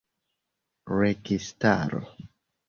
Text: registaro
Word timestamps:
registaro 0.93 2.01